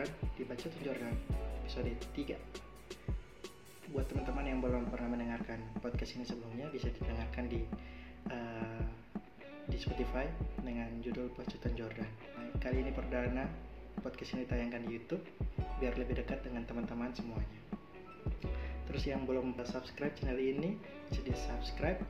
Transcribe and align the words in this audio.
Jordan 0.00 0.32
di 0.32 0.42
Bacot 0.48 0.72
Jordan 0.80 1.12
episode 1.60 1.92
3 2.16 3.92
buat 3.92 4.08
teman-teman 4.08 4.48
yang 4.48 4.64
belum 4.64 4.88
pernah 4.88 5.12
mendengarkan 5.12 5.60
podcast 5.84 6.16
ini 6.16 6.24
sebelumnya 6.24 6.72
bisa 6.72 6.88
didengarkan 6.88 7.52
di 7.52 7.60
uh, 8.32 8.80
di 9.68 9.76
Spotify 9.76 10.24
dengan 10.64 10.88
judul 11.04 11.28
Pacutan 11.36 11.76
Jordan. 11.76 12.08
Nah, 12.32 12.48
kali 12.64 12.80
ini 12.80 12.96
perdana 12.96 13.44
podcast 14.00 14.40
ini 14.40 14.48
tayangkan 14.48 14.88
di 14.88 14.96
YouTube 14.96 15.20
biar 15.76 15.92
lebih 16.00 16.16
dekat 16.24 16.48
dengan 16.48 16.64
teman-teman 16.64 17.12
semuanya. 17.12 17.60
Terus 18.88 19.04
yang 19.04 19.28
belum 19.28 19.52
subscribe 19.68 20.16
channel 20.16 20.40
ini 20.40 20.80
bisa 21.12 21.20
di 21.20 21.36
subscribe 21.36 22.00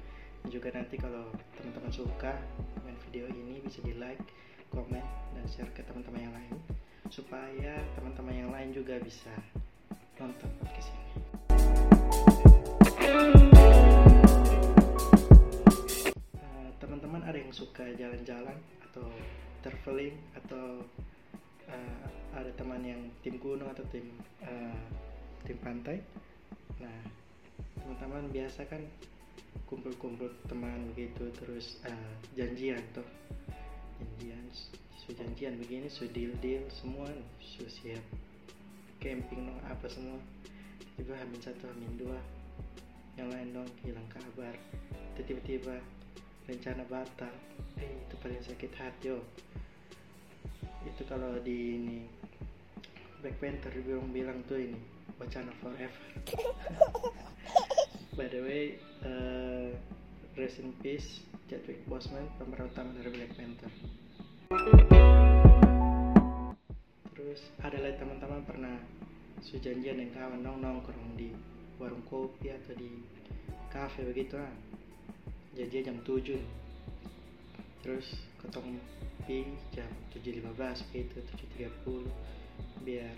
Dan 0.47 0.55
juga 0.55 0.71
nanti 0.79 0.95
kalau 0.95 1.27
teman-teman 1.59 1.91
suka 1.91 2.39
dengan 2.79 2.95
video 3.11 3.27
ini 3.35 3.59
bisa 3.67 3.83
di 3.83 3.99
like, 3.99 4.23
komen, 4.71 5.03
dan 5.35 5.45
share 5.51 5.75
ke 5.75 5.83
teman-teman 5.83 6.31
yang 6.31 6.35
lain 6.39 6.55
supaya 7.11 7.75
teman-teman 7.99 8.35
yang 8.39 8.51
lain 8.55 8.71
juga 8.71 8.95
bisa 9.03 9.35
nonton 10.15 10.47
podcast 10.63 10.95
ini. 10.95 11.15
Eh, 16.39 16.69
teman-teman 16.79 17.27
ada 17.27 17.35
yang 17.35 17.51
suka 17.51 17.83
jalan-jalan 17.99 18.55
atau 18.87 19.11
traveling 19.67 20.15
atau 20.39 20.87
uh, 21.67 22.07
ada 22.31 22.51
teman 22.55 22.79
yang 22.87 23.03
tim 23.27 23.43
gunung 23.43 23.67
atau 23.75 23.83
tim 23.91 24.07
uh, 24.47 24.79
tim 25.45 25.59
pantai 25.61 25.99
nah 26.81 27.01
teman-teman 27.77 28.31
biasa 28.33 28.65
kan 28.71 28.81
kumpul-kumpul 29.69 30.31
teman 30.49 30.95
begitu 30.95 31.29
terus 31.37 31.83
uh, 31.85 32.13
janjian 32.39 32.81
tuh 32.97 33.05
janjian 34.01 34.49
su 34.97 35.13
janjian 35.13 35.61
begini 35.61 35.89
su 35.93 36.09
deal 36.09 36.33
deal 36.41 36.65
semua 36.73 37.09
su 37.41 37.69
siap. 37.69 38.03
Camping 39.01 39.49
dong 39.49 39.61
apa 39.69 39.89
semua. 39.89 40.21
Tiba 40.97 41.17
hamil 41.17 41.41
satu 41.41 41.69
hamil 41.69 41.93
dua. 42.01 42.21
Yang 43.17 43.29
lain 43.33 43.49
dong 43.53 43.71
hilang 43.85 44.09
kabar. 44.09 44.57
Tiba-tiba 45.21 45.77
rencana 46.49 46.85
batal. 46.89 47.33
Eh 47.77 47.93
itu 48.09 48.15
paling 48.25 48.41
sakit 48.41 48.73
hati 48.77 49.13
yo. 49.13 49.21
Itu 50.89 51.05
kalau 51.05 51.37
di 51.45 51.77
ini 51.77 51.99
Black 53.21 53.37
Panther 53.37 53.73
bilang 53.85 54.09
bilang 54.13 54.39
tuh 54.49 54.57
ini 54.57 54.81
wacana 55.21 55.53
forever. 55.61 56.07
By 58.17 58.29
the 58.33 58.41
way 58.41 58.65
uh, 59.05 59.73
rest 60.41 60.65
in 60.65 60.73
peace 60.81 61.21
Chadwick 61.53 61.85
Boseman 61.85 62.25
pemeran 62.41 62.73
utama 62.73 62.97
dari 62.97 63.13
Black 63.13 63.37
Panther. 63.37 63.69
Terus 67.13 67.41
ada 67.61 67.77
lagi 67.77 68.01
teman-teman 68.01 68.41
pernah 68.49 68.81
sujanjian 69.45 70.01
dengan 70.01 70.17
kawan 70.17 70.41
nong 70.41 70.65
nongkrong 70.65 71.13
di 71.21 71.29
warung 71.77 72.01
kopi 72.09 72.57
atau 72.57 72.73
di 72.73 73.05
kafe 73.69 74.01
begitu 74.09 74.41
ah. 74.41 74.49
Jadi 75.53 75.85
jam 75.85 76.01
7 76.01 76.41
terus 77.85 78.09
ketemu 78.41 78.81
pi 79.29 79.45
jam 79.77 79.93
7.15 80.17 80.57
begitu 80.89 81.21
7.30 81.69 82.89
biar 82.89 83.13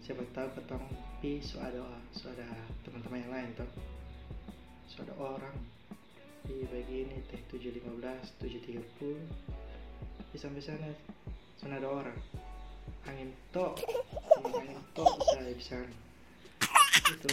siapa 0.00 0.24
tahu 0.32 0.48
ketemu 0.56 0.88
pi 1.20 1.32
so 1.44 1.60
ada 1.60 1.84
so 2.16 2.32
ada 2.32 2.48
teman-teman 2.80 3.28
yang 3.28 3.32
lain 3.36 3.50
toh. 3.60 3.68
So 4.88 5.04
ada 5.04 5.12
orang 5.20 5.79
di 6.44 6.64
begini 6.68 7.20
teh 7.28 7.40
7.15 7.48 8.40
7.30 8.40 10.30
di 10.30 10.38
sampai 10.38 10.62
sana 10.62 10.88
sana 11.58 11.76
ada 11.76 11.88
orang. 11.90 12.18
Angin 13.04 13.34
tok 13.50 13.80
angin 14.40 14.78
tok 14.96 15.18
saya 15.34 15.52
bisa 15.52 15.82
itu 17.10 17.32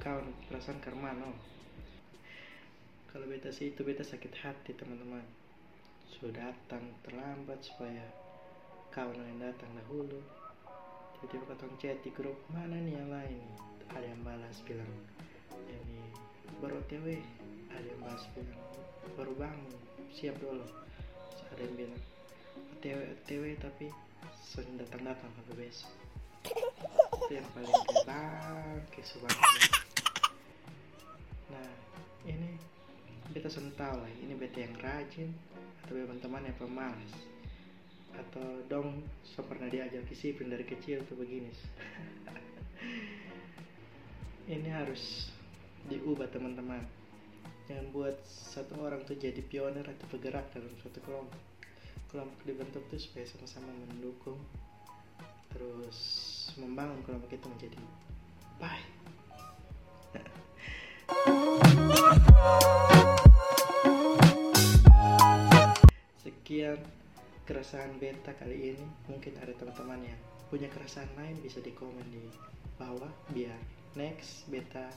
kawan 0.00 0.26
perasaan 0.48 0.80
karma 0.80 1.12
no. 1.14 1.30
Kalau 3.12 3.30
beta 3.30 3.54
sih 3.54 3.70
itu 3.70 3.86
beta 3.86 4.02
sakit 4.02 4.32
hati 4.42 4.74
teman-teman. 4.74 5.22
Sudah 6.10 6.34
datang 6.50 6.82
terlambat 7.06 7.62
supaya 7.62 8.02
kawan 8.90 9.20
yang 9.20 9.52
datang 9.52 9.70
dahulu. 9.84 10.18
Tiba-tiba 11.20 11.44
ketemu 11.54 11.74
chat 11.78 11.98
di 12.02 12.10
grup 12.10 12.38
mana 12.50 12.74
nih 12.74 12.94
yang 12.98 13.10
lain? 13.12 13.40
Ada 13.92 14.06
yang 14.10 14.20
balas 14.26 14.58
bilang 14.66 14.90
ini 15.70 16.02
baru 16.64 16.80
TW 16.88 17.20
ada 17.76 17.84
yang 17.84 18.00
balas 18.00 18.24
bilang 18.32 18.62
baru 19.20 19.32
bangun. 19.36 19.76
Siap 20.16 20.32
dulu. 20.40 20.64
Ada 21.52 21.60
yang 21.60 21.74
bilang 21.76 22.02
TW 22.80 22.98
TW 23.28 23.44
tapi 23.60 23.92
sudah 24.40 24.72
datang 24.80 25.04
datang 25.04 25.28
sampai 25.36 25.54
besok. 25.60 25.92
Itu 27.20 27.32
yang 27.36 27.48
paling 27.52 27.68
kebang 27.68 28.80
kesubahan 28.92 29.40
nah 31.44 31.70
ini 32.24 32.56
beta 33.36 33.52
tahu 33.52 33.96
lah 34.00 34.12
ini 34.24 34.32
beta 34.32 34.64
yang 34.64 34.72
rajin 34.80 35.28
atau 35.84 35.92
teman-teman 36.00 36.48
yang 36.48 36.56
pemalas. 36.56 37.12
Atau 38.16 38.64
dong 38.72 39.04
so 39.20 39.44
pernah 39.44 39.68
diajar 39.68 40.00
disiplin 40.08 40.48
dari 40.48 40.64
kecil 40.64 41.04
tuh 41.04 41.20
begini. 41.20 41.52
Ini 44.44 44.68
harus 44.76 45.32
diubah 45.88 46.28
teman-teman. 46.32 46.80
Jangan 47.64 47.86
buat 47.96 48.16
satu 48.28 48.76
orang 48.84 49.04
tuh 49.08 49.16
jadi 49.16 49.40
pionir 49.40 49.84
atau 49.84 50.06
penggerak 50.12 50.52
dalam 50.52 50.72
suatu 50.80 51.00
kelompok. 51.04 51.40
Kelompok 52.12 52.40
dibentuk 52.44 52.84
tuh 52.92 53.00
supaya 53.00 53.24
sama-sama 53.24 53.72
mendukung 53.88 54.38
terus 55.54 55.98
membangun 56.58 56.98
kelompok 57.06 57.30
itu 57.30 57.46
menjadi 57.46 57.78
baik. 58.58 58.88
Sekian 66.20 66.80
keresahan 67.48 67.96
beta 67.96 68.32
kali 68.36 68.76
ini. 68.76 68.86
Mungkin 69.08 69.40
ada 69.40 69.52
teman-teman 69.56 70.04
yang 70.04 70.20
punya 70.52 70.68
keresahan 70.68 71.08
lain 71.16 71.40
bisa 71.40 71.64
di 71.64 71.72
komen 71.72 72.04
di 72.12 72.24
bawah. 72.76 73.10
Biar 73.32 73.56
next 73.96 74.44
beta 74.52 74.90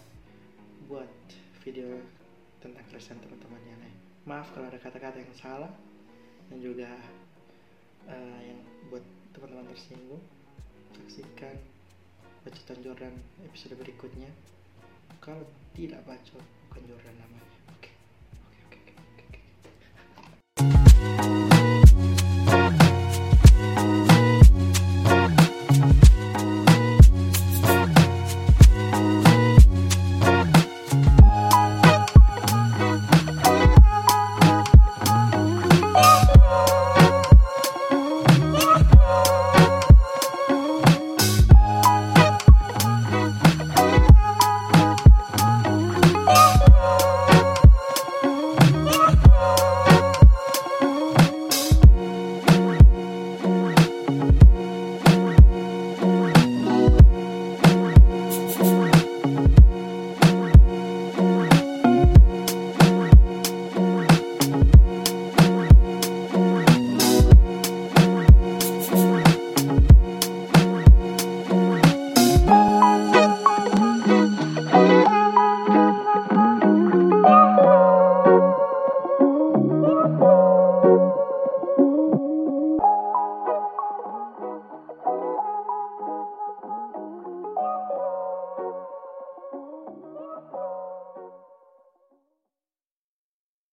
buat 0.87 1.11
video 1.63 1.99
tentang 2.63 2.83
keresahan 2.87 3.19
teman-teman 3.19 3.61
yang 3.67 3.79
lain. 3.83 3.97
Maaf 4.23 4.51
kalau 4.55 4.71
ada 4.71 4.79
kata-kata 4.79 5.19
yang 5.19 5.35
salah 5.35 5.71
dan 6.47 6.57
juga 6.63 6.89
uh, 8.07 8.39
yang 8.43 8.59
buat 8.87 9.03
teman-teman 9.35 9.67
tersinggung. 9.75 10.23
Saksikan 10.95 11.55
bacotan 12.47 12.79
Jordan 12.81 13.13
episode 13.43 13.75
berikutnya. 13.75 14.31
Kalau 15.19 15.43
tidak 15.75 16.01
bacot 16.07 16.43
bukan 16.71 16.83
Jordan 16.87 17.15
namanya 17.19 17.56